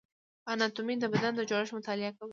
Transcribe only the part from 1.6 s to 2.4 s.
مطالعه کوي